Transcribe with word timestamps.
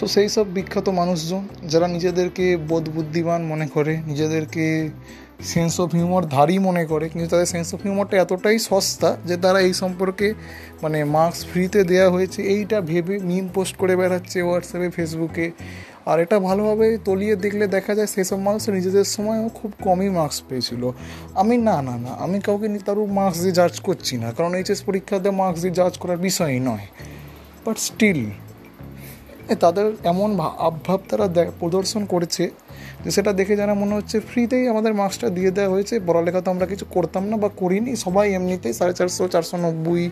So 0.00 0.06
সেই 0.16 0.28
সব 0.36 0.46
বিখ্যাত 0.56 0.86
মানুষজন, 1.00 1.42
যারা 1.72 1.86
নিজেদেরকে 1.96 2.46
বোধ 2.70 2.84
বুদ্ধিমান 2.96 3.40
মনে 3.52 3.66
করে, 3.74 3.92
নিজেদেরকে 4.10 4.64
সেন্স 5.52 5.74
অফ 5.82 5.88
হিউমার 5.98 6.24
ধারী 6.36 6.56
মনে 6.68 6.84
করে, 6.92 7.04
কিন্তু 7.12 7.28
তাদের 7.32 7.48
সেন্স 7.54 7.68
অফ 7.74 7.80
হিউমারটা 7.86 8.16
এতটাই 8.24 8.58
সস্তা 8.68 9.10
যে 9.28 9.36
তারা 9.44 9.58
এই 9.68 9.74
সম্পর্কে 9.82 10.28
মানে 10.82 10.98
মার্কস 11.16 11.40
ফ্রিতে 11.50 11.80
দেওয়া 11.90 12.08
হয়েছে। 12.14 12.40
এইটা 12.54 12.78
ভেবে 12.90 13.14
মিম 13.28 13.46
পোস্ট 13.54 13.74
করে 13.80 13.94
বেড়াচ্ছে 14.00 14.38
হোয়াটসঅ্যাপে 14.46 14.88
ফেসবুকে 14.96 15.46
আর 16.10 16.16
এটা 16.24 16.36
ভালোভাবে 16.48 16.86
তলিয়ে 17.08 17.34
দেখলে 17.44 17.64
দেখা 17.76 17.92
যায় 17.98 18.08
সেসব 18.14 18.38
মানুষ 18.48 18.62
নিজেদের 18.78 19.06
সময়ও 19.16 19.48
খুব 19.58 19.70
কমই 19.86 20.10
মার্কস 20.18 20.38
পেয়েছিল। 20.48 20.82
আমি 21.40 21.54
না 21.68 21.76
না 21.88 21.94
না, 22.04 22.12
আমি 22.24 22.38
কাউকে 22.46 22.66
তারও 22.88 23.04
মার্কস 23.18 23.38
দিয়ে 23.44 23.56
জাজ 23.60 23.74
করছি 23.86 24.14
না। 24.22 24.28
কারণ 24.36 24.52
এইচএস 24.58 24.80
পরীক্ষাতে 24.88 25.30
মার্কস 25.40 25.60
দিয়ে 25.64 25.74
জাজ 25.80 25.94
করার 26.02 26.18
বিষয়ই 26.28 26.60
নয়। 26.70 26.86
বাট 27.64 27.76
স্টিল 27.88 28.22
তাদের 29.54 29.92
এমন 30.04 30.40
আবভাব 30.40 31.00
তারা 31.08 31.28
প্রদর্শন 31.60 32.04
করেছে 32.04 32.50
যে 33.04 33.10
সেটা 33.10 33.32
দেখে 33.32 33.56
যেন 33.56 33.74
মনে 33.74 33.94
হচ্ছে 33.94 34.20
ফ্রিতেই 34.20 34.68
আমাদের 34.68 34.94
মার্কসটা 34.94 35.28
দিয়ে 35.28 35.50
দেওয়া 35.50 35.70
হয়েছে। 35.70 36.00
পড়ালেখা 36.06 36.40
তো 36.40 36.50
আমরা 36.50 36.66
কিছু 36.66 36.84
করতাম 36.90 37.24
না 37.24 37.36
বা 37.36 37.48
করিনি। 37.56 37.96
সবাই 37.96 38.32
এমনিতেই 38.32 38.72
সাড়ে 38.72 38.94
চারশো 38.94 39.28
চারশো 39.28 39.56
নব্বই, 39.56 40.10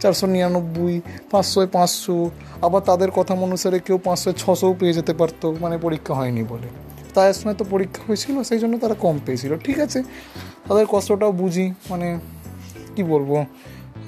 চারশো 0.00 0.26
নিরানব্বই 0.26 1.00
পাঁচশোয় 1.30 1.66
পাঁচশো। 1.66 2.30
আবার 2.62 2.82
তাদের 2.82 3.10
কথা 3.10 3.34
অনুসারে 3.34 3.78
কেউ 3.78 3.98
পাঁচশো, 3.98 4.32
ছশোও 4.32 4.74
পেয়ে 4.80 4.92
যেতে 4.92 5.12
পারতো। 5.12 5.56
মানে 5.60 5.78
পরীক্ষা 5.78 6.14
হয়নি 6.14 6.42
বলে। 6.42 6.68
তাই 7.14 7.34
সময় 7.34 7.54
তো 7.54 7.64
পরীক্ষা 7.70 8.02
হয়েছিল, 8.06 8.42
সেই 8.42 8.58
জন্য 8.58 8.78
তারা 8.78 8.94
কম 8.94 9.18
পেয়েছিল। 9.26 9.56
ঠিক 9.56 9.78
আছে, 9.78 10.02
তাদের 10.68 10.86
কষ্টটাও 10.88 11.32
বুঝি। 11.32 11.74
মানে 11.90 12.18
কি 12.96 13.02
বলব? 13.02 13.44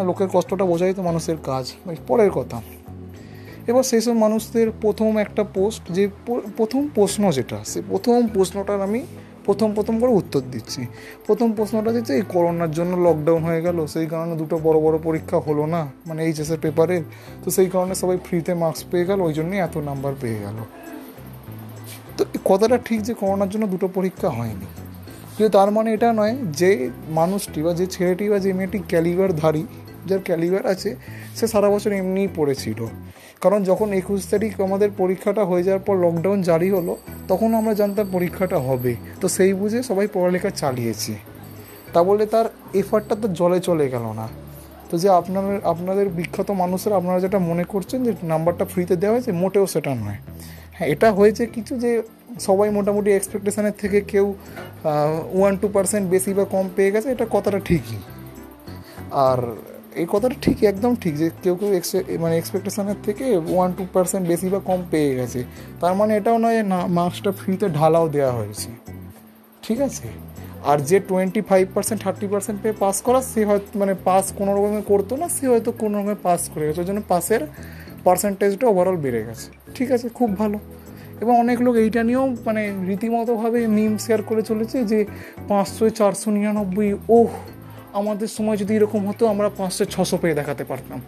লোকের 0.05 0.29
কষ্টটা 0.33 0.65
বোঝাই 0.65 0.95
তো 0.95 1.03
মানুষের 1.03 1.37
কাজ। 1.45 1.73
পরের 2.07 2.31
কথা। 2.31 2.63
এবার 3.71 3.85
সেই 3.91 4.01
সব 4.01 4.15
মানুষদের 4.25 4.67
প্রথম 4.85 5.11
একটা 5.25 5.43
পোস্ট, 5.57 5.83
যে 5.97 6.05
প্রথম 6.57 6.83
প্রশ্ন 6.95 7.23
যেটা, 7.33 7.59
সে 7.71 7.79
প্রথম 7.91 8.19
প্রশ্নটার 8.35 8.81
আমি 8.89 9.01
প্রথম 9.47 9.69
প্রথম 9.75 9.95
করে 10.01 10.13
উত্তর 10.21 10.43
দিচ্ছি। 10.51 10.81
প্রথম 11.27 11.49
প্রশ্নটা 11.53 11.91
দিচ্ছে 11.93 12.13
এই 12.15 12.25
করোনার 12.29 12.71
জন্য 12.71 12.93
লকডাউন 13.07 13.43
হয়ে 13.43 13.61
গেল, 13.63 13.79
সেই 13.87 14.07
কারণে 14.07 14.35
দুটো 14.37 14.57
বড় 14.67 14.79
বড় 14.81 14.97
পরীক্ষা 14.99 15.39
হলো 15.39 15.65
না 15.67 15.83
মানে 16.07 16.21
এইচএসের 16.27 16.61
পেপারের 16.65 17.03
তো 17.45 17.49
সেই 17.51 17.69
কারণে 17.75 17.95
সবাই 17.95 18.19
ফ্রিতে 18.27 18.53
মার্কস 18.55 18.83
পেয়ে 18.91 19.05
গেল, 19.05 19.19
ওই 19.21 19.33
জন্যই 19.33 19.59
এত 19.59 19.75
নাম্বার 19.89 20.13
পেয়ে 20.21 20.39
গেল। 20.45 20.59
তো 22.17 22.23
কথাটা 22.45 22.77
ঠিক 22.85 23.01
যে 23.03 23.13
করোনার 23.15 23.49
জন্য 23.49 23.65
দুটো 23.67 23.87
পরীক্ষা 23.89 24.29
হয়নি। 24.31 24.67
কিন্তু 25.35 25.51
তার 25.59 25.69
মানে 25.77 25.89
এটা 25.97 26.09
নয় 26.13 26.35
যে 26.61 26.71
মানুষটি 27.09 27.59
বা 27.63 27.73
যে 27.81 27.87
ছেলেটি 27.87 28.25
বা 28.29 28.39
যে 28.39 28.51
মেয়েটি 28.53 28.79
ক্যালিভারধারী 28.89 29.65
যার 30.09 30.21
ক্যালিভার 30.25 30.67
আছে, 30.67 30.91
সে 31.37 31.45
সারা 31.47 31.69
বছর 31.71 31.91
এমনিই 31.93 32.29
পড়েছিল 32.37 32.81
কারণ 33.43 33.61
যখন 33.71 33.89
একুশ 33.93 34.21
তারিখ 34.31 34.53
আমাদের 34.61 34.91
পরীক্ষাটা 34.97 35.43
হয়ে 35.45 35.63
যাওয়ার 35.63 35.83
পর 35.87 35.95
লকডাউন 36.05 36.39
জারি 36.43 36.71
হলো 36.71 36.97
তখন 37.29 37.55
আমরা 37.55 37.75
জানতাম 37.75 38.07
পরীক্ষাটা 38.13 38.59
হবে। 38.59 38.93
তো 39.21 39.27
সেই 39.37 39.53
বুঝে 39.55 39.83
সবাই 39.83 40.07
পড়ালেখা 40.15 40.51
চালিয়েছে। 40.51 41.15
তা 41.93 42.01
বলে 42.09 42.27
তার 42.27 42.47
এফার্টটা 42.81 43.15
তো 43.23 43.27
জলে 43.29 43.61
চলে 43.61 43.87
গেল 43.89 44.07
না। 44.21 44.29
তো 44.91 44.95
যে 44.99 45.09
আপনার, 45.21 45.47
আপনাদের 45.65 46.09
বিখ্যাত 46.09 46.51
মানুষেরা, 46.63 46.95
আপনারা 46.97 47.21
যেটা 47.21 47.39
মনে 47.39 47.65
করছেন 47.65 47.99
যে 48.05 48.13
নাম্বারটা 48.23 48.65
ফ্রিতে 48.65 48.97
দেওয়া 48.97 49.15
হয়েছে, 49.15 49.33
মোটেও 49.33 49.67
সেটা 49.67 49.93
নয়। 49.95 50.19
হ্যাঁ 50.77 50.89
এটা 50.95 51.09
হয়েছে 51.13 51.43
কিছু 51.47 51.73
যে 51.79 51.91
সবাই 52.41 52.69
মোটামুটি 52.71 53.11
এক্সপেকটেশনের 53.13 53.73
থেকে 53.79 54.01
কেউ 54.01 54.27
ওয়ান 55.39 55.57
টু 55.57 55.67
পার্সেন্ট 55.69 56.05
বেশি 56.11 56.31
বা 56.35 56.45
কম 56.45 56.67
পেয়ে 56.77 56.91
গেছে, 56.91 57.09
এটা 57.15 57.27
কথাটা 57.31 57.59
ঠিকই। 57.59 57.99
আর 59.29 59.39
এই 59.99 60.07
কথাটা 60.09 60.35
ঠিকই, 60.43 60.67
একদম 60.67 60.95
ঠিক 60.95 61.15
যে 61.17 61.31
কেউ 61.43 61.55
কেউ 61.55 61.69
মানে 62.21 62.39
এক্সপেকটেশনের 62.39 62.95
থেকে 63.03 63.25
ওয়ান 63.37 63.73
টু 63.79 63.87
পার্সেন্ট 63.93 64.29
বেশি 64.29 64.49
বা 64.49 64.59
কম 64.59 64.81
পেয়ে 64.91 65.15
গেছে। 65.15 65.45
তার 65.81 65.95
মানে 65.95 66.17
এটাও 66.17 66.39
নয় 66.39 66.57
যে 66.57 66.63
না 66.63 66.87
মার্কসটা 66.87 67.31
ফ্রিতে 67.33 67.69
ঢালাও 67.69 68.09
দেওয়া 68.09 68.33
হয়েছে। 68.33 68.69
ঠিক 69.63 69.81
আছে? 69.81 70.09
আর 70.65 70.79
যে 70.79 71.01
twenty 71.01 71.41
five 71.41 71.69
percent 71.75 72.03
thirty 72.03 72.27
percent 72.27 72.63
পেয়ে 72.63 72.75
পাস 72.79 73.03
করা, 73.03 73.23
সে 73.23 73.45
হয়তো 73.45 73.79
মানে 73.79 73.95
পাস 74.05 74.33
কোনো 74.33 74.53
রকমে 74.57 74.83
করতো 74.83 75.17
না, 75.17 75.29
সে 75.29 75.49
হয়তো 75.49 75.73
কোনো 75.73 75.99
রকমে 75.99 76.15
পাস 76.23 76.51
করে 76.55 76.67
গেছে। 76.67 76.81
ওই 76.81 76.87
জন্য 76.87 77.01
পাসের 77.09 77.41
পার্সেন্টেজটা 78.05 78.67
ওভারঅল 78.67 78.97
বেড়ে 78.97 79.25
গেছে। 79.25 79.51
ঠিক 79.75 79.93
আছে? 79.93 80.09
খুব 80.09 80.39
ভালো। 80.39 80.59
এবং 81.21 81.39
অনেক 81.39 81.61
লোক 81.61 81.75
এইটা 81.75 82.03
নিয়েও 82.03 82.37
মানে 82.47 82.73
রীতিমতোভাবে 82.87 83.67
মিম 83.67 83.97
শেয়ার 83.97 84.23
করে 84.23 84.43
চলেছে 84.43 84.85
যে 84.85 85.05
পাঁচশো, 85.49 85.91
চারশো 85.91 86.31
নিরানব্বই, 86.31 86.93
ওহ! 87.09 87.29
আমাদের 87.93 88.29
সময় 88.29 88.57
যদি 88.57 88.75
এরকম 88.75 89.09
হতো, 89.09 89.27
আমরা 89.27 89.49
পাঁচশো, 89.59 89.85
ছশো 89.85 90.17
পেয়ে 90.17 90.35
দেখাতে 90.35 90.65
পারতাম। 90.65 91.01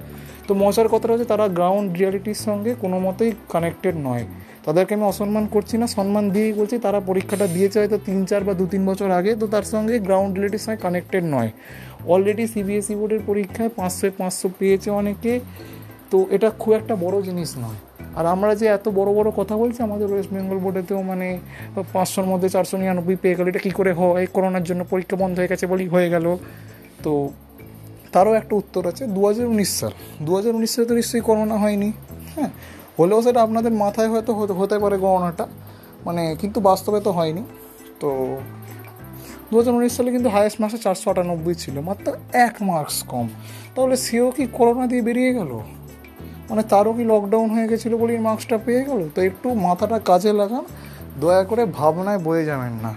তো 0.47 0.55
মজার 0.55 0.89
কথাটা 0.89 1.13
হচ্ছে, 1.13 1.25
তারা 1.25 1.49
গ্রাউন্ড 1.49 1.99
রিয়ালিটির 1.99 2.35
সঙ্গে 2.35 2.75
কোনো 2.75 2.99
মতেই 2.99 3.33
কানেক্টেড 3.49 3.95
নয়। 3.97 4.25
তাদেরকে 4.65 4.95
আমি 4.95 5.05
অসম্মান 5.05 5.47
করছি 5.47 5.79
না, 5.79 5.87
সম্মান 5.87 6.31
দিয়েই 6.31 6.53
বলছি, 6.53 6.79
তারা 6.79 7.01
পরীক্ষাটা 7.01 7.47
দিয়েছে 7.47 7.79
হয়তো 7.79 7.99
তিন, 7.99 8.25
চার 8.25 8.45
বা 8.45 8.55
দু 8.55 8.67
তিন 8.67 8.87
বছর 8.87 9.11
আগে, 9.11 9.35
তো 9.35 9.47
তার 9.47 9.63
সঙ্গে 9.63 9.99
গ্রাউন্ড 9.99 10.35
রিয়ালিটির 10.35 10.59
সঙ্গে 10.59 10.77
কানেক্টেড 10.77 11.25
নয়। 11.25 11.51
অলরেডি 12.07 12.47
সিবিএসই 12.47 12.95
বোর্ডের 12.95 13.21
পরীক্ষায় 13.27 13.69
পাঁচশো 13.77 14.11
পাঁচশো 14.19 14.51
পেয়েছে 14.59 14.91
অনেকে, 14.91 15.41
তো 16.11 16.27
এটা 16.31 16.51
খুব 16.59 16.73
একটা 16.73 16.97
বড় 16.97 17.23
জিনিস 17.23 17.59
নয়। 17.59 17.79
আর 18.17 18.27
আমরা 18.27 18.55
যে 18.55 18.67
এত 18.67 18.89
বড় 18.89 19.13
বড় 19.15 19.31
কথা 19.37 19.57
বলছি, 19.57 19.83
আমাদের 19.83 20.13
ওয়েস্ট 20.13 20.33
বেঙ্গল 20.33 20.59
বোর্ডেতেও 20.59 21.03
মানে 21.03 21.39
পাঁচশোর 21.93 22.25
মধ্যে 22.25 22.49
চারশো 22.49 22.77
নিরানব্বই 22.77 23.17
পেয়ে 23.17 23.35
গেলো, 23.35 23.49
এটা 23.49 23.59
কী 23.59 23.71
করে 23.71 23.93
হয়? 23.93 24.27
করোনার 24.33 24.65
জন্য 24.65 24.85
পরীক্ষা 24.91 25.17
বন্ধ 25.17 25.39
হয়ে 25.39 25.49
গেছে 25.49 25.67
বলেই 25.67 25.89
হয়ে 25.89 26.11
গেল। 26.11 26.37
তো 27.03 27.13
তারও 28.13 28.35
একটা 28.35 28.57
উত্তর 28.57 28.87
আছে 28.87 29.07
দু 29.07 29.27
হাজার 29.27 29.47
উনিশ 29.47 29.71
সাল। 29.81 29.93
দু 30.23 30.37
হাজার 30.37 30.55
উনিশ 30.55 30.71
সালে 30.75 30.87
তো 30.87 30.95
নিশ্চয়ই 30.95 31.21
করোনা 31.21 31.57
হয়নি 31.59 31.93
হ্যাঁ? 32.35 32.51
হলেও 32.99 33.23
সেটা 33.23 33.43
আপনাদের 33.43 33.73
মাথায় 33.73 34.09
হয়তো 34.09 34.33
হতে 34.61 34.79
পারে 34.79 34.99
করোনাটা 34.99 35.47
মানে 36.05 36.37
কিন্তু 36.41 36.61
বাস্তবে 36.61 37.01
তো 37.01 37.13
হয়নি। 37.13 37.43
তো 38.01 38.09
দু 39.51 39.59
হাজার 39.59 39.75
উনিশ 39.75 39.93
সালে 39.97 40.11
কিন্তু 40.11 40.29
হায়েস্ট 40.29 40.61
মার্কসে 40.61 40.79
চারশো 40.79 41.11
আটানব্বই 41.11 41.55
ছিল, 41.55 41.81
মাত্র 41.81 42.13
এক 42.33 42.55
মার্কস 42.63 43.03
কম। 43.09 43.29
তাহলে 43.75 43.97
সেও 43.97 44.31
কি 44.31 44.47
করোনা 44.53 44.87
দিয়ে 44.87 45.03
বেরিয়ে 45.03 45.35
গেল? 45.35 45.59
মানে 46.51 46.63
তারও 46.63 46.93
কি 46.93 47.05
লকডাউন 47.05 47.51
হয়ে 47.51 47.69
গেছিল 47.69 47.97
বলেই 47.97 48.19
মার্কসটা 48.19 48.59
পেয়ে 48.59 48.85
গেল? 48.85 49.09
তো 49.15 49.23
একটু 49.23 49.55
মাথাটা 49.55 49.99
কাজে 49.99 50.33
লাগান, 50.33 50.65
দয়া 51.21 51.45
করে 51.45 51.65
ভাবনায় 51.79 52.19
বয়ে 52.19 52.45
যাবেন 52.45 52.73
না। 52.83 52.95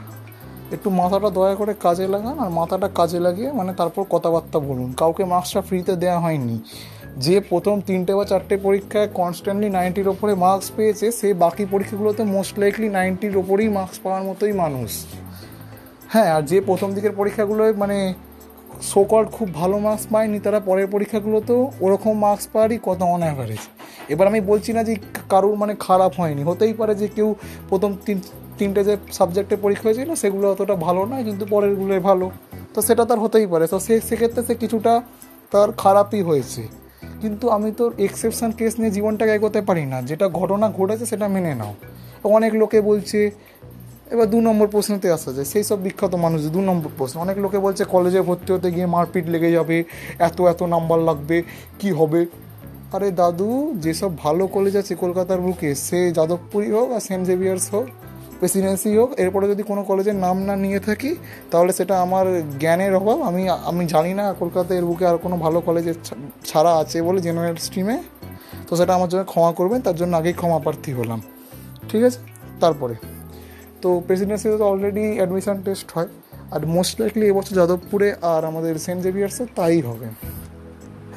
একটু 0.75 0.89
মাথাটা 1.01 1.29
দয়া 1.37 1.55
করে 1.61 1.73
কাজে 1.85 2.05
লাগান 2.13 2.35
আর 2.43 2.49
মাথাটা 2.59 2.87
কাজে 2.99 3.19
লাগিয়ে 3.25 3.49
মানে 3.59 3.71
তারপর 3.79 4.03
কথাবার্তা 4.13 4.59
বলুন। 4.69 4.89
কাউকে 5.01 5.23
মার্কসটা 5.33 5.61
ফ্রিতে 5.67 5.93
দেওয়া 6.03 6.19
হয়নি। 6.25 6.55
যে 7.25 7.35
প্রথম 7.51 7.75
তিনটে 7.87 8.13
বা 8.17 8.25
চারটে 8.31 8.55
পরীক্ষায় 8.57 9.07
কনস্ট্যান্টলি 9.19 9.69
নাইনটির 9.77 10.07
ওপরে 10.13 10.33
মার্কস 10.43 10.67
পেয়েছে, 10.75 11.07
সে 11.19 11.27
বাকি 11.43 11.63
পরীক্ষাগুলোতে 11.73 12.23
মোস্ট 12.35 12.53
লাইকলি 12.61 12.87
নাইনটির 12.97 13.35
ওপরেই 13.41 13.69
মার্কস 13.77 13.97
পাওয়ার 14.03 14.23
মতোই 14.23 14.53
মানুষ। 14.63 14.89
হ্যাঁ 16.13 16.29
আর 16.35 16.43
যে 16.51 16.57
প্রথম 16.69 16.89
দিকের 16.95 17.13
পরীক্ষাগুলোয় 17.19 17.73
মানে 17.73 17.97
সোকল 18.93 19.23
খুব 19.35 19.47
ভালো 19.53 19.75
মার্কস 19.85 20.05
পায়নি, 20.13 20.37
তারা 20.45 20.59
পরের 20.59 20.87
পরীক্ষাগুলোতেও 20.93 21.61
ওরকম 21.85 22.13
মার্কস 22.25 22.45
পাওয়ারই 22.53 22.77
কত 22.87 22.99
অন 23.15 23.21
অ্যাভারেজ 23.27 23.63
এবার 24.13 24.25
আমি 24.27 24.41
বলছি 24.51 24.71
না 24.73 24.81
যে 24.89 24.93
কারোর 25.29 25.55
মানে 25.61 25.73
খারাপ 25.79 26.11
হয়নি। 26.19 26.41
হতেই 26.49 26.73
পারে 26.79 26.93
যে 27.01 27.07
কেউ 27.07 27.29
প্রথম 27.69 27.91
তিন 28.05 28.17
তিনটে 28.63 28.81
যে 28.83 28.95
সাবজেক্টে 29.11 29.55
পরীক্ষা 29.55 29.85
হয়েছিল, 29.89 30.15
সেগুলো 30.15 30.45
অতটা 30.51 30.75
ভালো 30.75 31.01
নয়, 31.05 31.23
কিন্তু 31.23 31.45
পরেরগুলোই 31.49 31.99
ভালো। 31.99 32.31
তো 32.73 32.81
সেটা 32.81 33.05
তার 33.05 33.19
হতেই 33.19 33.47
পারে। 33.47 33.67
তো 33.67 33.79
সে 33.79 34.01
সেক্ষেত্রে 34.01 34.43
সে 34.43 34.55
কিছুটা 34.55 35.01
তার 35.51 35.71
খারাপই 35.71 36.21
হয়েছে। 36.21 36.61
কিন্তু 37.21 37.49
আমি 37.49 37.71
তো 37.71 37.91
এক্সেপশন 37.99 38.51
কেস 38.51 38.79
নিয়ে 38.79 38.91
জীবনটাকে 38.91 39.31
এগোতে 39.31 39.61
পারি 39.61 39.85
না। 39.85 40.01
যেটা 40.01 40.29
ঘটনা 40.29 40.69
ঘটেছে, 40.69 41.05
সেটা 41.05 41.27
মেনে 41.27 41.55
নাও। 41.55 41.73
অনেক 42.23 42.53
লোকে 42.53 42.81
বলছে, 42.81 43.31
এবার 44.11 44.29
দু 44.29 44.41
নম্বর 44.41 44.67
প্রশ্নতে 44.67 45.11
আসা 45.11 45.31
যায়। 45.33 45.45
সেই 45.45 45.63
সব 45.63 45.81
বিখ্যাত 45.81 46.15
মানুষ, 46.15 46.41
দু 46.47 46.61
নম্বর 46.61 46.89
প্রশ্ন। 46.97 47.19
অনেক 47.19 47.37
লোকে 47.37 47.59
বলছে 47.59 47.83
কলেজে 47.83 48.21
ভর্তি 48.21 48.53
হতে 48.53 48.71
গিয়ে 48.71 48.85
মারপিট 48.85 49.25
লেগে 49.27 49.51
যাবে, 49.51 49.83
এত 50.19 50.41
এত 50.41 50.63
নাম্বার 50.63 50.99
লাগবে, 50.99 51.43
কি 51.79 51.91
হবে? 51.91 52.25
আরে 52.93 53.11
দাদু, 53.11 53.73
যেসব 53.77 54.17
ভালো 54.17 54.47
কলেজ 54.47 54.75
আছে, 54.77 54.95
কলকাতার 54.95 55.41
বুকে, 55.41 55.75
সে 55.75 56.11
যাদবপুরই 56.11 56.71
হোক 56.71 56.91
আর 56.91 56.99
সেন্ট 56.99 57.27
জেভিয়ার্স 57.27 57.73
হোক 57.73 57.87
প্রেসিডেন্সি 58.39 58.89
হোক, 58.99 59.09
এরপরে 59.23 59.45
যদি 59.51 59.63
কোনো 59.71 59.81
কলেজের 59.89 60.17
নাম 60.25 60.37
না 60.47 60.53
নিয়ে 60.63 60.79
থাকি, 60.87 61.11
তাহলে 61.51 61.71
সেটা 61.79 61.95
আমার 62.05 62.25
জ্ঞানের 62.63 62.93
অভাব। 62.99 63.17
আমি 63.29 63.43
আমি 63.69 63.83
জানি 63.93 64.11
না 64.19 64.25
কলকাতায় 64.41 64.77
এর 64.79 64.85
বুকে 64.89 65.05
আর 65.11 65.17
কোনো 65.25 65.35
ভালো 65.45 65.57
কলেজের 65.67 65.97
ছাড়া 66.49 66.71
আছে 66.81 66.97
বলে 67.07 67.19
জেনারেল 67.27 67.57
স্ট্রিমে 67.65 67.97
তো 68.67 68.71
সেটা 68.79 68.91
আমার 68.97 69.09
জন্য 69.11 69.23
ক্ষমা 69.31 69.51
করবেন, 69.59 69.79
তার 69.87 69.95
জন্য 70.01 70.13
আগেই 70.19 70.35
ক্ষমা 70.41 70.59
প্রার্থী 70.65 70.91
হলাম। 70.99 71.19
ঠিক 71.89 72.01
আছে? 72.07 72.19
তারপরে। 72.59 72.95
তো 73.81 73.89
প্রেসিডেন্সিতে 74.07 74.57
তো 74.61 74.65
অলরেডি 74.71 75.05
অ্যাডমিশন 75.19 75.57
টেস্ট 75.65 75.87
হয়, 75.95 76.09
আর 76.53 76.61
মোস্ট 76.75 76.93
লাইকলি 77.01 77.25
এবছর 77.31 77.55
যাদবপুরে 77.59 78.09
আর 78.33 78.41
আমাদের 78.49 78.73
সেন্ট 78.85 78.99
জেভিয়ার্সে 79.05 79.43
তাই 79.55 79.77
হবে। 79.89 80.07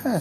হ্যাঁ? 0.02 0.20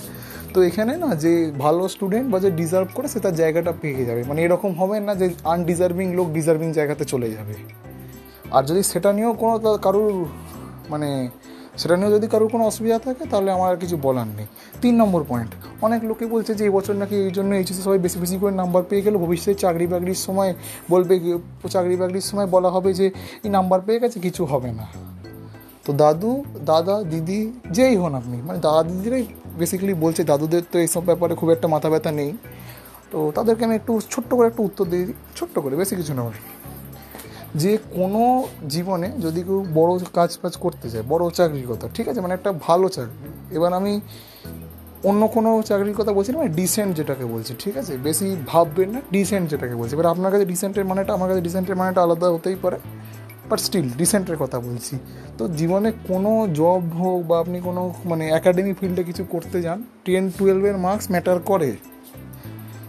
তো 0.56 0.62
এখানে 0.62 0.94
না 0.98 1.10
যে 1.16 1.34
ভালো 1.57 1.84
স্টুডেন্ট 1.88 2.28
বা 2.31 2.38
যে 2.40 2.50
ডিজার্ভ 2.52 2.88
করে 2.94 3.07
সে 3.07 3.19
তার 3.19 3.36
জায়গাটা 3.36 3.72
পেয়ে 3.81 4.06
যাবে। 4.06 4.22
মানে 4.24 4.40
এরকম 4.44 4.72
হবে 4.80 5.00
না 5.00 5.13
যে 5.16 5.28
আনডিজার্ভিং 5.44 6.07
লোক 6.16 6.28
ডিজার্ভিং 6.38 6.69
জায়গাতে 6.74 7.04
চলে 7.06 7.28
যাবে। 7.31 7.54
আর 8.52 8.63
যদি 8.69 8.81
সেটা 8.84 9.10
নিয়েও 9.13 9.34
কোনো 9.34 9.78
কারুর 9.86 10.13
মানে 10.90 11.10
সেটা 11.78 11.96
নিয়েও 11.98 12.12
যদি 12.18 12.28
কারোর 12.28 12.50
কোনো 12.50 12.63
অসুবিধা 12.66 13.00
থাকে, 13.00 13.24
তাহলে 13.31 13.50
আমার 13.52 13.69
আর 13.74 13.78
কিছু 13.78 13.96
বলার 13.98 14.30
নেই। 14.38 14.48
তিন 14.81 14.94
নম্বর 14.96 15.22
পয়েন্ট 15.30 15.52
অনেক 15.81 16.02
লোকে 16.04 16.25
বলছে 16.25 16.52
যে 16.56 16.63
এবছর 16.66 16.96
নাকি 16.96 17.16
এই 17.16 17.31
জন্য 17.31 17.51
এইচএসে 17.56 17.81
সবাই 17.81 18.00
বেশি 18.00 18.18
বেশি 18.19 18.38
করে 18.38 18.54
নাম্বার 18.62 18.84
পেয়ে 18.90 19.01
গেল। 19.01 19.16
ভবিষ্যতে 19.18 19.54
চাকরি 19.54 19.86
বাকরির 19.88 20.19
সময় 20.28 20.51
বলবে 20.90 21.16
চাকরি 21.69 21.96
বাকরির 21.96 22.22
সময় 22.22 22.48
বলা 22.56 22.69
হবে 22.69 22.94
যে, 22.94 23.08
এই 23.44 23.50
নাম্বার 23.50 23.80
পেয়ে 23.86 24.00
গেছে, 24.00 24.19
কিছু 24.19 24.46
হবে 24.46 24.72
না। 24.72 24.86
তো 25.86 25.94
দাদু, 25.94 26.44
দাদা, 26.66 27.04
দিদি, 27.04 27.42
যেই 27.72 27.96
হন 27.96 28.13
আপনি 28.16 28.38
মানে 28.48 28.60
দাদা, 28.60 28.84
দিদিরাই 28.84 29.25
বেসিক্যালি 29.60 29.94
বলছে, 30.06 30.22
দাদুদের 30.31 30.63
তো 30.72 30.78
এইসব 30.86 31.04
ব্যাপারে 31.10 31.34
খুব 31.40 31.50
একটা 31.56 31.68
মাথা 31.74 31.90
ব্যথা 31.94 32.12
নেই। 32.19 32.31
তো 33.12 33.18
তাদেরকে 33.38 33.63
আমি 33.68 33.75
একটু 33.80 33.92
ছোট্ট 34.13 34.30
করে 34.38 34.48
একটু 34.52 34.62
উত্তর 34.69 34.86
দিই, 34.92 35.04
ছোট্ট 35.38 35.56
করে 35.63 35.75
বেশি 35.81 35.94
কিছু 36.00 36.13
নয় 36.22 36.38
যে 37.62 37.72
কোনো 37.98 38.22
জীবনে 38.74 39.07
যদি 39.25 39.40
কেউ 39.48 39.60
বড়ো 39.78 39.94
কাজ 40.18 40.30
ফাজ 40.42 40.54
করতে 40.66 40.88
চায় 40.92 41.04
বড়ো 41.12 41.25
চাকরির 41.38 41.68
কথা, 41.72 41.86
ঠিক 41.96 42.06
আছে 42.10 42.19
মানে 42.25 42.34
একটা 42.34 42.52
ভালো 42.68 42.86
চাকরি, 42.96 43.28
এবার 43.57 43.72
আমি 43.80 43.94
অন্য 45.10 45.22
কোনো 45.36 45.50
চাকরির 45.69 45.98
কথা 46.00 46.12
বলছি 46.18 46.30
না 46.31 46.38
মানে 46.42 46.54
ডিসেন্ট 46.62 46.92
যেটাকে 47.00 47.25
বলছি, 47.34 47.51
ঠিক 47.63 47.75
আছে, 47.81 47.94
বেশি 48.08 48.28
ভাববেন 48.51 48.90
না 48.96 49.00
ডিসেন্ট 49.12 49.46
যেটাকে 49.51 49.75
বলছি, 49.80 49.94
এবার 49.98 50.08
আপনার 50.13 50.30
কাছে 50.34 50.46
ডিসেন্টের 50.54 50.86
মানেটা, 50.86 51.12
আমার 51.13 51.28
কাছে 51.30 51.42
ডিসেন্টের 51.42 51.75
মানেটা 51.81 52.00
আলাদা 52.06 52.28
হতেই 52.36 52.58
পারে। 52.63 52.78
বাট 53.50 53.59
স্টিল 53.59 53.88
রিসেন্টের 54.00 54.38
কথা 54.38 54.57
বলছি। 54.59 54.95
তো 55.38 55.44
জীবনে 55.59 55.89
কোনো 56.07 56.31
জব 56.53 56.83
হোক 57.01 57.19
বা 57.30 57.36
আপনি 57.39 57.57
কোনো 57.62 57.81
মানে 58.06 58.24
অ্যাকাডেমি 58.30 58.74
ফিল্ডে 58.80 59.03
কিছু 59.03 59.24
করতে 59.33 59.57
যান 59.62 59.80
টেন 60.06 60.24
টুয়েলভের 60.38 60.77
মার্কস 60.77 61.06
ম্যাটার 61.12 61.39
করে। 61.39 61.69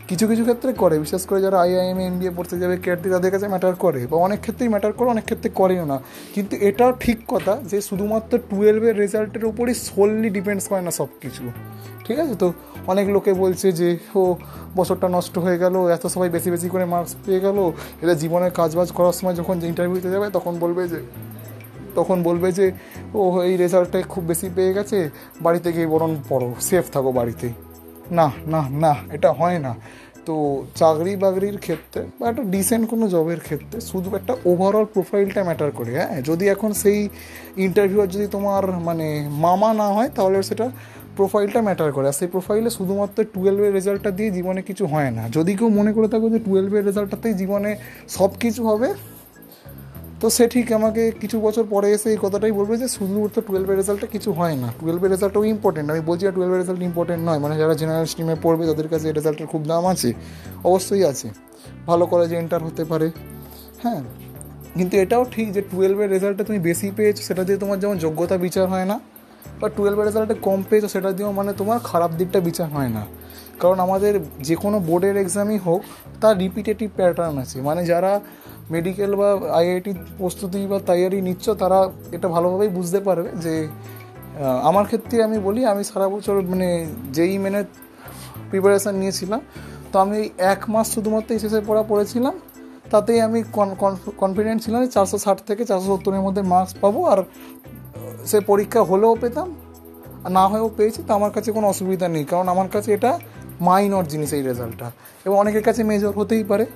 কিছু 0.09 0.29
কিছু 0.29 0.43
ক্ষেত্রে 0.43 0.73
করে, 0.73 0.99
বিশেষ 0.99 1.27
করে 1.27 1.41
যারা 1.41 1.61
আইআইএম 1.61 1.99
এম 1.99 2.19
বিএ 2.19 2.31
পড়তে 2.37 2.59
যাবে 2.59 2.77
কেয়ারটি 2.77 3.11
তাদের 3.11 3.31
কাছে 3.31 3.49
ম্যাটার 3.49 3.75
করে 3.75 4.07
বা 4.07 4.17
অনেক 4.17 4.41
ক্ষেত্রেই 4.41 4.69
ম্যাটার 4.69 4.93
করে, 4.93 5.09
অনেক 5.11 5.25
ক্ষেত্রে 5.25 5.51
করেও 5.55 5.85
না। 5.85 6.03
কিন্তু 6.35 6.57
এটাও 6.57 6.93
ঠিক 7.01 7.19
কথা 7.29 7.57
যে 7.65 7.81
শুধুমাত্র 7.81 8.39
টুয়েলভের 8.51 8.97
রেজাল্টের 8.97 9.45
উপরই 9.45 9.75
সোললি 9.75 10.31
ডিপেন্ডস 10.31 10.69
করে 10.69 10.83
না 10.83 10.91
সব 10.91 11.07
কিছু 11.21 11.43
ঠিক 12.05 12.19
আছে? 12.19 12.35
তো 12.35 12.53
অনেক 12.87 13.09
লোকে 13.09 13.33
বলছে 13.33 13.73
যে, 13.73 13.97
ও, 14.15 14.37
বছরটা 14.77 15.09
নষ্ট 15.09 15.39
হয়ে 15.39 15.59
গেল, 15.59 15.89
এত 15.89 16.07
সবাই 16.07 16.29
বেশি 16.29 16.51
বেশি 16.51 16.69
করে 16.69 16.85
মার্কস 16.85 17.17
পেয়ে 17.27 17.41
গেল। 17.41 17.73
এরা 18.03 18.15
জীবনের 18.15 18.51
কাজবাজ 18.51 18.93
করার 18.93 19.13
সময় 19.13 19.35
যখন 19.35 19.61
যে 19.61 19.67
ইন্টারভিউতে 19.67 20.11
যাবে, 20.11 20.31
তখন 20.31 20.59
বলবে 20.59 20.89
যে, 20.89 21.01
তখন 21.95 22.23
বলবে 22.23 22.53
যে, 22.53 22.73
ও, 23.15 23.43
এই 23.43 23.57
রেজাল্টটা 23.57 24.03
খুব 24.03 24.25
বেশি 24.25 24.51
পেয়ে 24.55 24.75
গেছে, 24.75 25.11
বাড়িতে 25.41 25.73
গিয়ে 25.73 25.87
বরং 25.87 26.17
পড়ো 26.29 26.55
সেফ 26.61 26.85
থাকো 26.93 27.13
বাড়িতে 27.13 27.66
না 28.11 28.33
না 28.47 28.69
না, 28.71 28.95
এটা 29.13 29.33
হয় 29.33 29.59
না। 29.59 29.75
তো 30.27 30.67
চাকরি 30.75 31.17
বাকরির 31.17 31.59
ক্ষেত্রে 31.59 32.07
বা 32.21 32.29
একটা 32.29 32.43
ডিসেন্ট 32.43 32.89
কোনো 32.91 33.09
জবের 33.09 33.41
ক্ষেত্রে 33.41 33.81
শুধু 33.81 34.17
একটা 34.17 34.37
ওভারঅল 34.47 34.85
প্রোফাইলটা 34.85 35.45
ম্যাটার 35.45 35.71
করে 35.71 35.93
হ্যাঁ? 35.95 36.23
যদি 36.23 36.49
এখন 36.49 36.73
সেই 36.73 37.09
ইন্টারভিউয়ার 37.57 38.09
যদি 38.09 38.27
তোমার 38.27 38.73
মানে 38.73 39.29
মামা 39.31 39.75
না 39.75 39.89
হয়, 39.89 40.09
তাহলে 40.09 40.43
সেটা 40.43 40.71
প্রোফাইলটা 41.17 41.63
ম্যাটার 41.63 41.93
করে। 41.93 42.07
আর 42.09 42.13
সেই 42.13 42.29
প্রোফাইলে 42.29 42.71
শুধুমাত্র 42.71 43.25
টুয়েলভের 43.25 43.73
রেজাল্টটা 43.73 44.11
দিয়ে 44.11 44.31
জীবনে 44.31 44.63
কিছু 44.63 44.87
হয় 44.87 45.11
না। 45.11 45.29
যদি 45.33 45.55
কেউ 45.57 45.69
মনে 45.69 45.93
করে 45.93 46.09
থাকো 46.09 46.29
যে 46.31 46.39
টুয়েলভের 46.39 46.85
রেজাল্টটাতেই 46.85 47.35
জীবনে 47.35 47.77
সব 48.09 48.31
কিছু 48.41 48.69
হবে 48.69 48.95
তো 50.21 50.31
সে 50.31 50.49
ঠিক 50.49 50.73
আমাকে 50.73 51.11
কিছু 51.11 51.41
বছর 51.41 51.65
পরে 51.71 51.93
এসে 51.93 52.11
এই 52.11 52.17
কথাটাই 52.23 52.53
বলবে 52.53 52.77
যে 52.77 52.89
শুধুমাত্র 52.89 53.43
টুয়েলভের 53.47 53.77
রেজাল্টটা 53.77 54.07
কিছু 54.07 54.33
হয় 54.33 54.57
না। 54.57 54.73
টুয়েলভের 54.81 55.11
রেজাল্টও 55.11 55.45
ইম্পর্টেন্ট 55.45 55.91
আমি 55.91 56.01
বলছি 56.01 56.27
টুয়েলভের 56.35 56.59
রেজাল্ট 56.59 56.83
ইম্পর্টেন্ট 56.83 57.29
নয়। 57.29 57.39
মানে 57.39 57.59
যারা 57.59 57.75
জেনারেল 57.75 58.07
স্ট্রিমে 58.07 58.37
পড়বে, 58.43 58.67
তাদের 58.67 58.89
কাছে 58.89 59.13
রেজাল্টের 59.13 59.47
খুব 59.47 59.65
দাম 59.65 59.87
আছে। 59.87 60.13
অবশ্যই 60.65 61.05
আছে। 61.05 61.31
ভালো 61.87 62.07
কলেজে 62.07 62.37
এন্টার 62.37 62.65
হতে 62.65 62.85
পারে। 62.85 63.11
হ্যাঁ। 63.83 64.03
কিন্তু 64.75 64.97
এটাও 64.97 65.25
ঠিক 65.25 65.53
যে 65.53 65.63
টুয়েলভের 65.63 66.11
রেজাল্টটা 66.11 66.45
তুমি 66.45 66.59
বেশি 66.59 66.91
পেয়েছ, 66.97 67.19
সেটা 67.19 67.45
দিয়ে 67.45 67.59
তোমার 67.59 67.81
যেমন 67.81 67.99
যোগ্যতা 67.99 68.37
বিচার 68.37 68.69
হয় 68.69 68.85
না, 68.85 69.01
বা 69.61 69.69
টুয়েলভের 69.69 70.05
রেজাল্টে 70.05 70.35
কম 70.35 70.63
পেয়েছ, 70.71 70.85
সেটা 70.85 71.13
দিয়েও 71.13 71.33
মানে 71.33 71.53
তোমার 71.53 71.79
খারাপ 71.85 72.11
দিকটা 72.11 72.41
বিচার 72.41 72.69
হয় 72.69 72.89
না। 72.89 73.07
কারণ 73.61 73.81
আমাদের 73.81 74.21
যে 74.41 74.55
কোনো 74.55 74.81
বোর্ডের 74.81 75.17
এক্সামই 75.17 75.59
হোক, 75.59 75.83
তার 76.21 76.39
রিপিটেটিভ 76.39 76.91
প্যাটার্ন 76.97 77.39
আছে। 77.39 77.61
মানে 77.61 77.87
যারা 77.87 78.21
মেডিকেল 78.75 79.13
বা 79.21 79.29
আইআইটি 79.59 79.93
প্রস্তুতি 80.21 80.61
বা 80.71 80.79
তৈরি 80.89 81.19
নিচ্ছ, 81.29 81.47
তারা 81.63 81.79
এটা 82.17 82.29
ভালোভাবেই 82.35 82.71
বুঝতে 82.79 82.99
পারবে 83.07 83.31
যে 83.45 83.55
আমার 84.69 84.85
ক্ষেত্রে 84.91 85.17
আমি 85.29 85.39
বলি, 85.47 85.61
আমি 85.73 85.83
সারা 85.91 86.07
বছর 86.15 86.35
মানে 86.53 86.69
যেই 87.17 87.35
মেনে 87.45 87.61
প্রিপারেশান 88.51 88.95
নিয়েছিলাম, 89.03 89.41
তো 89.91 89.97
আমি 90.05 90.19
এক 90.53 90.61
মাস 90.75 90.87
শুধুমাত্র 90.95 91.29
এসএসএ 91.37 91.63
পড়া 91.69 91.83
পড়েছিলাম, 91.91 92.35
তাতেই 92.93 93.21
আমি 93.27 93.39
কনফিডেন্ট 94.23 94.59
ছিলাম 94.65 94.79
যে 94.85 94.91
চারশো 94.97 95.19
ষাট 95.25 95.39
থেকে 95.49 95.63
চারশো 95.71 95.89
সত্তরের 95.93 96.23
মধ্যে 96.27 96.43
মার্কস 96.53 96.73
পাবো, 96.83 97.01
আর 97.13 97.19
সে 98.31 98.39
পরীক্ষা 98.51 98.81
হলেও 98.91 99.15
পেতাম, 99.23 99.49
আর 100.25 100.31
না 100.39 100.45
হয়েও 100.53 100.69
পেয়েছি, 100.77 101.01
তো 101.07 101.11
আমার 101.19 101.31
কাছে 101.37 101.51
কোনো 101.57 101.67
অসুবিধা 101.73 102.07
নেই, 102.15 102.25
কারণ 102.31 102.47
আমার 102.55 102.69
কাছে 102.75 102.89
এটা 102.97 103.13
মাইনর 103.69 104.05
জিনিস 104.13 104.31
এই 104.37 104.43
রেজাল্টটা 104.51 104.89
এবং 105.27 105.37
অনেকের 105.43 105.65
কাছে 105.69 105.81
মেজর 105.91 106.13
হতেই 106.21 106.45
পারে। 106.51 106.67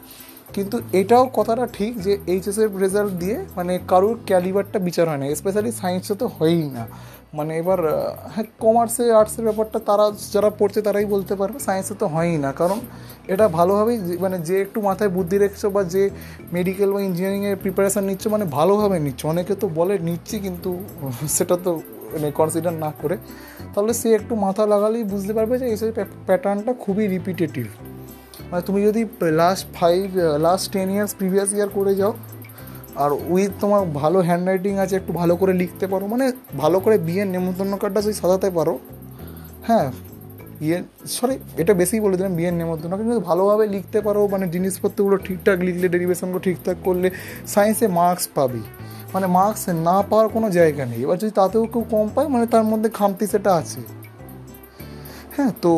কিন্তু 0.54 0.76
এটাও 1.00 1.24
কথাটা 1.38 1.64
ঠিক 1.78 1.92
যে 2.04 2.12
এইচএসের 2.32 2.68
রেজাল্ট 2.84 3.12
দিয়ে 3.22 3.36
মানে 3.56 3.72
কারোর 3.90 4.16
ক্যালিবারটা 4.28 4.78
বিচার 4.88 5.06
হয় 5.10 5.20
না 5.22 5.26
স্পেশালি 5.40 5.70
সায়েন্সে 5.80 6.14
তো 6.22 6.26
হয়ই 6.38 6.66
না। 6.76 6.84
মানে 7.38 7.52
এবার 7.62 7.80
হ্যাঁ 8.34 8.46
কমার্সে 8.64 9.04
আর্টসের 9.20 9.44
ব্যাপারটা 9.48 9.78
তারা 9.88 10.06
যারা 10.34 10.50
পড়ছে 10.60 10.80
তারাই 10.86 11.06
বলতে 11.14 11.34
পারবে 11.40 11.58
সায়েন্সে 11.66 11.94
তো 12.02 12.06
হয়ই 12.14 12.38
না। 12.44 12.50
কারণ 12.60 12.78
এটা 13.32 13.46
ভালোভাবেই 13.58 13.98
মানে 14.24 14.36
যে 14.48 14.56
একটু 14.64 14.78
মাথায় 14.88 15.10
বুদ্ধি 15.16 15.36
রেখেছো 15.44 15.68
বা 15.76 15.82
যে 15.94 16.02
মেডিকেল 16.56 16.88
বা 16.94 17.00
ইঞ্জিনিয়ারিংয়ের 17.08 17.58
প্রিপারেশান 17.64 18.04
নিচ্ছ 18.10 18.24
মানে 18.34 18.44
ভালোভাবে 18.58 18.96
নিচ্ছ। 19.06 19.20
অনেকে 19.32 19.54
তো 19.62 19.66
বলে 19.78 19.94
নিচ্ছি, 20.08 20.36
কিন্তু 20.46 20.70
সেটা 21.36 21.56
তো 21.64 21.70
মানে 22.12 22.28
কনসিডার 22.38 22.74
না 22.84 22.90
করে। 23.02 23.16
তাহলে 23.74 23.92
সে 24.00 24.08
একটু 24.18 24.32
মাথা 24.44 24.62
লাগালেই 24.72 25.04
বুঝতে 25.12 25.32
পারবে 25.38 25.54
যে 25.62 25.66
এই 25.72 25.76
প্যাটার্নটা 26.28 26.72
খুবই 26.84 27.04
রিপিটেটিভ 27.14 27.66
মানে 28.50 28.62
তুমি 28.68 28.80
যদি 28.88 29.00
last 29.42 29.64
five 29.78 30.04
last 30.46 30.66
ten 30.74 30.88
years 30.94 31.12
previous 31.18 31.50
year 31.56 31.70
করে 31.78 31.92
যাও, 32.00 32.12
আর 33.02 33.10
উইথ 33.32 33.52
তোমার 33.62 33.82
ভালো 34.00 34.18
হ্যান্ড 34.28 34.44
রাইটিং 34.48 34.74
আছে, 34.84 34.94
একটু 35.00 35.12
ভালো 35.20 35.34
করে 35.40 35.52
লিখতে 35.62 35.86
পারো 35.92 36.04
মানে 36.12 36.26
ভালো 36.62 36.76
করে 36.84 36.96
বিয়ের 37.08 37.28
নেমন্তন্ন 37.34 37.72
কার্ডটা 37.80 38.00
যদি 38.06 38.16
সাজাতে 38.22 38.48
পারো 38.58 38.74
হ্যাঁ 39.68 39.88
বিয়ে 40.60 40.78
সরি 41.16 41.34
এটা 41.62 41.72
বেশি 41.80 41.94
বলে 42.04 42.16
দিলাম, 42.18 42.34
বিয়ের 42.38 42.54
নেমন্তন্ন 42.60 42.92
কিন্তু 43.00 43.14
ভালোভাবে 43.30 43.64
লিখতে 43.74 43.98
পারো 44.06 44.20
মানে 44.32 44.46
জিনিসপত্রগুলো 44.54 45.16
ঠিকঠাক 45.26 45.58
লিখলে 45.66 45.86
ডেরিভেশনগুলো 45.94 46.40
ঠিকঠাক 46.46 46.76
করলে 46.86 47.08
সায়েন্সে 47.52 47.86
মার্কস 47.98 48.26
পাবি। 48.36 48.62
মানে 49.14 49.26
মার্কস 49.36 49.62
না 49.88 49.96
পাওয়ার 50.10 50.26
কোনো 50.34 50.46
জায়গা 50.58 50.84
নেই। 50.90 51.00
এবার 51.04 51.16
যদি 51.22 51.32
তাতেও 51.40 51.64
কেউ 51.72 51.82
কম 51.94 52.06
পায় 52.14 52.28
মানে 52.34 52.44
তার 52.54 52.64
মধ্যে 52.70 52.88
খামতি 52.98 53.24
সেটা 53.32 53.50
আছে। 53.60 53.80
হ্যাঁ 55.34 55.52
তো 55.64 55.72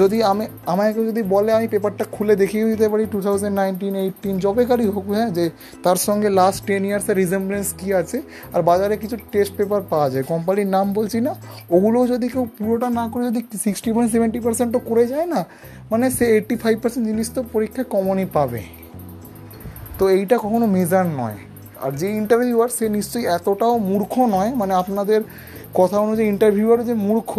যদি 0.00 0.18
আমি 0.32 0.44
আমাকে 0.72 1.00
যদি 1.10 1.22
বলে 1.34 1.50
আমি 1.58 1.66
পেপারটা 1.74 2.04
খুলে 2.14 2.34
দেখিয়ে 2.42 2.64
দিতে 2.70 2.86
পারি 2.92 3.04
টু 3.14 3.18
থাউজেন্ড 3.26 3.54
নাইনটিন 3.60 3.94
এইটিন 4.02 4.36
জবেকারই 4.44 4.86
হোক 4.94 5.06
হ্যাঁ 5.16 5.30
যে 5.36 5.44
তার 5.84 5.98
সঙ্গে 6.06 6.28
লাস্ট 6.40 6.60
টেন 6.68 6.82
ইয়ার্সের 6.88 7.16
রিজেম্বলেন্স 7.22 7.68
কী 7.80 7.88
আছে, 8.00 8.18
আর 8.54 8.60
বাজারে 8.70 8.94
কিছু 9.02 9.16
টেস্ট 9.32 9.52
পেপার 9.58 9.80
পাওয়া 9.92 10.08
যায়। 10.12 10.24
কোম্পানির 10.32 10.68
নাম 10.76 10.86
বলছি 10.98 11.18
না 11.26 11.32
ওগুলোও 11.76 12.04
যদি 12.12 12.26
কেউ 12.34 12.44
পুরোটা 12.58 12.88
না 12.98 13.04
করে, 13.12 13.22
যদি 13.30 13.40
সিক্সটি 13.64 13.90
পার্সেন্ট 13.94 14.12
সেভেন্টি 14.14 14.40
পার্সেন্টও 14.44 14.80
করে 14.90 15.04
যায় 15.12 15.26
না 15.34 15.40
মানে 15.90 16.06
সে 16.16 16.24
এইট্টি 16.36 16.56
ফাইভ 16.62 16.76
পার্সেন্ট 16.82 17.04
জিনিস 17.10 17.26
তো 17.36 17.40
পরীক্ষায় 17.54 17.86
কমনই 17.94 18.26
পাবে। 18.36 18.62
তো 19.98 20.04
এইটা 20.16 20.36
কখনো 20.44 20.66
মেজার 20.76 21.06
নয়। 21.20 21.38
আর 21.84 21.92
যে 22.00 22.08
ইন্টারভিউয়ার 22.20 22.70
সে 22.76 22.84
নিশ্চয়ই 22.96 23.26
এতটাও 23.36 23.74
মূর্খ 23.90 24.12
নয় 24.36 24.50
মানে 24.60 24.72
আপনাদের 24.82 25.20
কথা 25.78 25.96
অনুযায়ী 26.04 26.28
ইন্টারভিউয়ার 26.34 26.78
যে 26.88 26.94
মূর্খ 27.06 27.32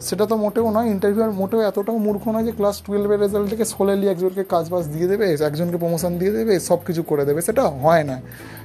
সেটা 0.00 0.26
তো 0.26 0.36
মোটেও 0.36 0.70
নয় 0.70 0.86
ইন্টারভিউয়ার 0.86 1.32
মোটেও 1.32 1.60
এতটাও 1.60 1.98
মূর্খ 1.98 2.28
নয় 2.28 2.44
যে 2.44 2.52
ক্লাস 2.52 2.82
টুয়েলভের 2.86 3.20
রেজাল্ট 3.20 3.50
থেকে 3.50 3.64
সোলেলি 3.64 4.08
একজনকে 4.08 4.44
কাজ 4.44 4.70
বাজ 4.70 4.84
দিয়ে 4.88 5.06
দেবে, 5.06 5.32
একজনকে 5.32 5.76
প্রমোশন 5.76 6.18
দিয়ে 6.18 6.30
দেবে 6.30 6.60
সব 6.60 6.78
কিছু 6.86 7.02
করে 7.02 7.24
দেবে, 7.24 7.42
সেটা 7.42 7.62
হয় 7.62 8.04
না। 8.04 8.20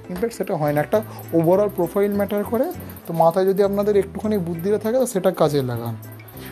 ইনফ্যাক্ট 0.10 0.38
সেটা 0.38 0.56
হয় 0.56 0.74
না। 0.74 0.80
একটা 0.82 1.02
ওভারঅল 1.34 1.70
প্রোফাইল 1.76 2.14
ম্যাটার 2.14 2.44
করে, 2.44 2.72
তো 3.08 3.14
মাথায় 3.14 3.46
যদি 3.46 3.64
আপনাদের 3.64 3.98
একটুখানি 3.98 4.38
বুদ্ধিটা 4.38 4.78
থাকে, 4.78 4.98
তো 4.98 5.06
সেটা 5.06 5.32
কাজে 5.32 5.62
লাগান। 5.62 5.96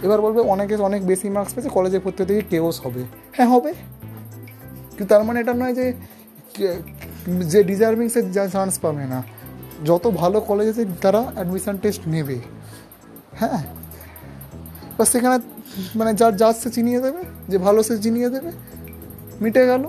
এবার 0.04 0.22
বলবে, 0.22 0.42
অনেকে 0.42 0.75
অনেক 0.75 1.06
বেশি 1.06 1.30
মার্কস 1.30 1.54
পেয়েছে 1.54 1.70
কলেজে 1.70 2.00
পড়তে 2.00 2.25
থেকে 2.25 2.42
কেওস 2.42 2.86
হবে। 2.86 3.04
হ্যাঁ 3.32 3.48
হবে। 3.48 3.74
কিন্তু 4.90 5.06
তার 5.06 5.24
মানে 5.24 5.40
এটা 5.40 5.54
নয় 5.54 5.74
যে 5.74 5.94
যে 7.44 7.63
ডিজার্ভিং 7.63 8.10
সে 8.10 8.22
চান্স 8.52 8.80
পাবে 8.80 9.06
না। 9.06 9.24
যত 9.86 10.08
ভালো 10.08 10.42
কলেজে 10.42 10.86
তারা 11.02 11.32
অ্যাডমিশান 11.36 11.78
টেস্ট 11.78 12.02
নেবে। 12.08 12.40
হ্যাঁ? 13.32 13.63
বা 14.97 15.05
সেখানে 15.05 15.38
মানে 15.95 16.13
যার 16.13 16.38
যার 16.38 16.53
সে 16.53 16.69
চিনিয়ে 16.69 17.00
দেবে, 17.00 17.23
যে 17.50 17.57
ভালো 17.57 17.83
সে 17.83 17.97
চিনিয়ে 17.97 18.29
দেবে। 18.29 18.51
মিটে 19.41 19.65
গেল। 19.65 19.83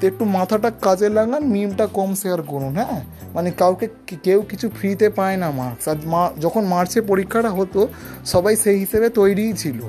তো 0.00 0.06
একটু 0.06 0.24
মাথাটা 0.24 0.70
কাজে 0.70 1.08
লাগান 1.08 1.42
মিমটা 1.44 1.86
কম 1.86 2.14
শেয়ার 2.14 2.42
করুন 2.42 2.74
হ্যাঁ? 2.74 3.04
মানে 3.34 3.50
কাউকে 3.50 3.88
কেউ 4.22 4.42
কিছু 4.42 4.68
ফ্রিতে 4.68 5.08
পায় 5.08 5.36
না 5.36 5.50
মার্কস 5.50 5.88
আর 5.88 5.96
মা, 6.04 6.30
যখন 6.40 6.64
মার্চে 6.64 7.00
পরীক্ষাটা 7.00 7.50
হতো, 7.50 7.88
সবাই 8.26 8.56
সেই 8.56 8.78
হিসেবে 8.78 9.08
তৈরিই 9.08 9.52
ছিল। 9.52 9.80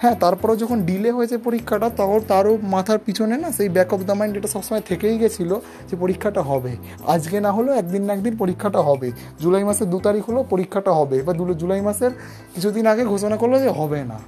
হ্যাঁ 0.00 0.14
তারপরেও 0.14 0.56
যখন 0.56 0.82
ডিলে 0.82 1.10
হয়েছে 1.10 1.38
পরীক্ষাটা, 1.38 1.90
তখন 1.96 2.20
তারও 2.28 2.58
মাথার 2.62 2.98
পিছনে 2.98 3.36
না 3.36 3.52
সেই 3.52 3.68
ব্যাক 3.68 3.94
অফ 3.94 4.00
দ্য 4.00 4.12
মাইন্ড 4.12 4.36
এটা 4.36 4.48
সবসময় 4.48 4.80
থেকেই 4.80 5.18
গেছিল 5.18 5.50
যে 5.90 5.96
পরীক্ষাটা 5.96 6.42
হবে। 6.42 6.76
আজকে 7.06 7.40
না 7.40 7.52
হলেও 7.52 7.74
একদিন 7.74 8.02
না 8.02 8.12
একদিন 8.12 8.36
পরীক্ষাটা 8.36 8.80
হবে। 8.80 9.10
জুলাই 9.40 9.64
মাসের 9.64 9.90
দু 9.90 9.98
তারিখ 9.98 10.30
হলো 10.30 10.44
পরীক্ষাটা 10.50 10.92
হবে। 10.92 11.22
বা 11.22 11.32
জুলাই 11.54 11.80
মাসের 11.80 12.10
কিছুদিন 12.54 12.86
আগে 12.86 13.04
ঘোষণা 13.04 13.36
করল 13.36 13.54
যে 13.58 13.68
হবে 13.68 14.04
না। 14.04 14.18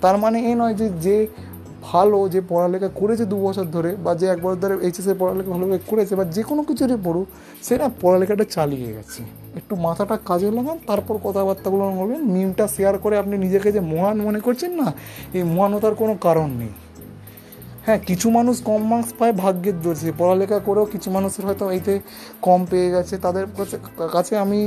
তার 0.00 0.18
মানে 0.18 0.38
এ 0.50 0.54
নয় 0.54 0.74
যে 0.74 0.88
যে 0.88 1.26
ভালো 1.82 2.28
যে 2.28 2.40
পড়ালেখা 2.40 2.88
করেছে 2.88 3.24
দু 3.24 3.36
বছর 3.46 3.64
ধরে 3.64 3.96
বা 3.96 4.14
যে 4.14 4.26
এক 4.26 4.38
বছর 4.42 4.58
ধরে 4.60 4.74
এইচএসের 4.86 5.16
পড়ালেখা 5.18 5.50
ভালোভাবে 5.50 5.78
করেছে 5.90 6.16
বা 6.16 6.24
যে 6.24 6.42
কোনো 6.42 6.62
কিছুরই 6.62 6.96
পড়ুক, 7.04 7.26
সে 7.62 7.78
না 7.78 7.90
পড়ালেখাটা 8.00 8.44
চালিয়ে 8.44 8.92
গেছে। 8.92 9.22
একটু 9.56 9.76
মাথাটা 9.76 10.16
কাজে 10.24 10.50
লাগান, 10.50 10.78
তারপর 10.86 11.14
কথাবার্তাগুলো 11.24 11.82
বলবেন 12.00 12.20
মিমটা 12.34 12.68
শেয়ার 12.68 12.98
করে 12.98 13.18
আপনি 13.18 13.38
নিজেকে 13.38 13.72
যে 13.72 13.80
মহান 13.80 14.16
মনে 14.20 14.40
করছেন 14.40 14.72
না, 14.80 14.92
এই 15.32 15.42
মহানতার 15.42 15.94
কোনো 15.94 16.14
কারণ 16.20 16.50
নেই। 16.50 16.72
হ্যাঁ 17.88 18.02
কিছু 18.06 18.26
মানুষ 18.30 18.56
কম 18.62 18.82
মার্কস 18.90 19.10
পায়, 19.18 19.32
ভাগ্যের 19.42 19.76
দোষে 19.82 20.10
পড়ালেখা 20.18 20.58
করেও 20.58 20.86
কিছু 20.94 21.08
মানুষের 21.10 21.44
হয়তো 21.48 21.64
এইতে 21.76 21.94
কম 22.42 22.60
পেয়ে 22.70 22.88
গেছে। 22.90 23.14
তাদের 23.18 23.44
কাছে 23.56 23.76
কাছে 24.12 24.32
আমি 24.44 24.60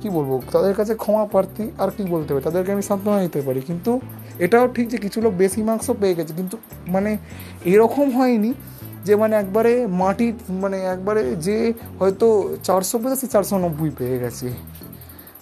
কি 0.00 0.08
বলব? 0.16 0.30
তাদের 0.52 0.74
কাছে 0.74 0.92
ক্ষমা 0.94 1.24
প্রার্থী 1.24 1.64
আর 1.78 1.90
কি 1.96 2.02
বলতে 2.14 2.28
হবে 2.32 2.42
তাদেরকে 2.42 2.70
আমি 2.72 2.82
সান্ত্বনা 2.82 3.18
দিতে 3.22 3.40
পারি। 3.40 3.60
কিন্তু 3.60 3.90
এটাও 4.38 4.66
ঠিক 4.68 4.86
যে 4.88 4.98
কিছু 4.98 5.18
লোক 5.20 5.32
বেশি 5.34 5.60
মার্কসও 5.62 5.94
পেয়ে 6.00 6.14
গেছে। 6.14 6.32
কিন্তু 6.34 6.56
মানে 6.88 7.10
এরকম 7.72 8.06
হয়নি 8.18 8.50
যে 9.06 9.14
মানে 9.16 9.34
একবারে 9.36 9.72
মাটি 10.02 10.26
মানে 10.62 10.78
একবারে 10.94 11.22
যে 11.46 11.56
হয়তো 12.00 12.26
চারশো 12.64 12.96
পেয়েছে 12.98 13.16
সে 13.20 13.26
চারশো 13.32 13.54
নব্বই 13.58 13.90
পেয়ে 13.98 14.16
গেছে। 14.18 14.46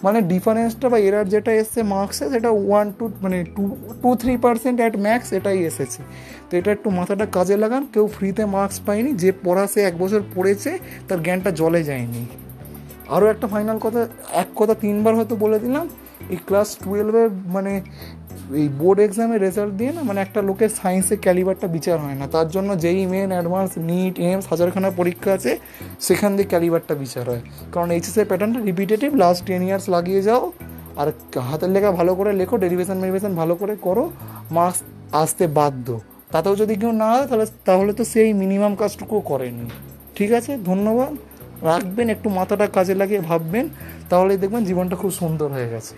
মানে 0.03 0.19
ডিফারেন্সটা 0.21 0.87
বা 0.89 0.97
এরার 1.07 1.27
যেটা 1.29 1.51
এসছে 1.61 1.79
মার্কসে 1.93 2.25
সেটা 2.29 2.49
ওয়ান 2.67 2.87
টু 2.99 3.05
মানে 3.21 3.37
two 3.55 3.63
two 4.01 4.09
three 4.21 4.33
percent 4.37 4.77
at 4.81 4.93
max 4.97 5.27
এটাই 5.33 5.59
এসেছে। 5.65 6.01
তো 6.47 6.57
এটা 6.57 6.69
একটু 6.71 6.89
মাথাটা 6.89 7.25
কাজে 7.25 7.55
লাগান, 7.57 7.83
কেউ 7.93 8.05
ফ্রিতে 8.07 8.43
মার্কস 8.45 8.77
পায়নি, 8.85 9.11
যে 9.13 9.29
পড়া 9.43 9.67
সে 9.67 9.79
এক 9.89 9.95
বছর 9.97 10.21
পড়েছে, 10.35 10.71
তার 11.07 11.19
জ্ঞানটা 11.23 11.51
জলে 11.51 11.81
যায়নি। 11.83 12.23
আরও 13.15 13.25
একটা 13.27 13.47
ফাইনাল 13.47 13.77
কথা, 13.81 14.01
এক 14.33 14.49
কথা 14.55 14.73
তিনবার 14.73 15.13
হয়তো 15.15 15.35
বলে 15.35 15.59
দিলাম, 15.59 15.85
এই 16.29 16.37
ক্লাস 16.47 16.69
টুয়েলভে 16.83 17.23
মানে 17.55 17.73
এই 18.59 18.67
বোর্ড 18.79 18.99
এক্সামের 19.05 19.39
রেজাল্ট 19.47 19.73
দিয়ে 19.79 19.91
না 19.97 20.01
মানে 20.09 20.19
একটা 20.25 20.39
লোকের 20.49 20.71
সায়েন্সের 20.79 21.19
ক্যালিবারটা 21.25 21.67
বিচার 21.75 21.97
হয় 22.05 22.17
না। 22.21 22.25
তার 22.35 22.47
জন্য 22.55 22.69
যেই 22.83 23.05
মেন 23.13 23.29
অ্যাডভান্স 23.35 23.71
নিট 23.89 24.15
এমস 24.29 24.45
হাজারখানা 24.51 24.89
পরীক্ষা 24.99 25.31
আছে, 25.37 25.51
সেখান 26.07 26.31
দিয়ে 26.37 26.47
ক্যালিবারটা 26.51 26.93
বিচার 27.03 27.25
হয়। 27.31 27.43
কারণ 27.73 27.87
এইচএসের 27.95 28.27
প্যাটার্নটা 28.29 28.59
রিপিটেটিভ 28.69 29.09
লাস্ট 29.23 29.41
টেন 29.47 29.61
ইয়ার্স 29.67 29.85
লাগিয়ে 29.95 30.21
যাও, 30.27 30.43
আর 31.01 31.07
হাতের 31.49 31.71
লেখা 31.75 31.89
ভালো 31.91 32.11
করে 32.15 32.31
লেখো 32.33 32.55
ডেরিভেশন 32.57 32.97
মেরিভেশন 32.97 33.31
ভালো 33.41 33.53
করে 33.55 33.73
করো 33.81 34.03
মার্কস 34.51 34.79
আসতে 35.21 35.45
বাধ্য। 35.59 35.87
তাতেও 36.33 36.55
যদি 36.55 36.73
কেউ 36.81 36.91
না 36.91 37.07
হয়, 37.13 37.25
তাহলে 37.27 37.45
তাহলে 37.65 37.91
তো 37.93 38.03
সেই 38.13 38.29
মিনিমাম 38.41 38.73
কাজটুকু 38.75 39.15
করেনি। 39.31 39.65
ঠিক 40.15 40.29
আছে? 40.31 40.51
ধন্যবাদ। 40.69 41.11
রাখবেন, 41.69 42.07
একটু 42.09 42.27
মাথাটা 42.29 42.65
কাজে 42.67 42.93
লাগিয়ে 42.95 43.21
ভাববেন, 43.29 43.65
তাহলেই 44.09 44.37
দেখবেন 44.37 44.63
জীবনটা 44.69 44.95
খুব 44.95 45.11
সুন্দর 45.11 45.49
হয়ে 45.57 45.69
গেছে। 45.69 45.95